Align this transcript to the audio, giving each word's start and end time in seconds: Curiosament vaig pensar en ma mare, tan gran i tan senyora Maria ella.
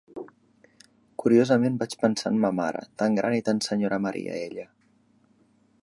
Curiosament 1.23 1.77
vaig 1.83 1.93
pensar 2.05 2.31
en 2.33 2.39
ma 2.45 2.51
mare, 2.61 2.83
tan 3.03 3.19
gran 3.21 3.37
i 3.41 3.45
tan 3.51 3.63
senyora 3.67 4.01
Maria 4.07 4.41
ella. 4.49 4.69